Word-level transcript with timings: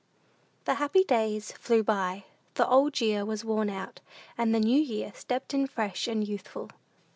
The 0.65 0.73
happy 0.81 1.03
days 1.03 1.51
flew 1.51 1.83
by. 1.83 2.23
The 2.55 2.67
Old 2.67 2.99
Year 3.01 3.23
was 3.23 3.45
worn 3.45 3.69
out, 3.69 3.99
and 4.35 4.51
the 4.51 4.59
New 4.59 4.81
Year 4.81 5.11
stepped 5.13 5.53
in 5.53 5.67
fresh 5.67 6.07
and 6.07 6.27
youthful. 6.27 6.71